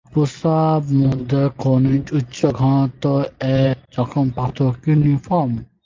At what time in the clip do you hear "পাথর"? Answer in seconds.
4.37-4.71